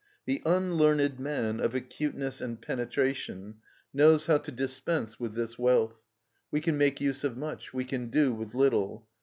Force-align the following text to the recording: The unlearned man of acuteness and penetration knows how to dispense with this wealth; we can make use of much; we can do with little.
The 0.25 0.41
unlearned 0.47 1.19
man 1.19 1.59
of 1.59 1.75
acuteness 1.75 2.41
and 2.41 2.59
penetration 2.59 3.57
knows 3.93 4.25
how 4.25 4.39
to 4.39 4.51
dispense 4.51 5.19
with 5.19 5.35
this 5.35 5.59
wealth; 5.59 6.01
we 6.49 6.59
can 6.59 6.75
make 6.75 6.99
use 6.99 7.23
of 7.23 7.37
much; 7.37 7.71
we 7.71 7.85
can 7.85 8.09
do 8.09 8.33
with 8.33 8.55
little. 8.55 9.07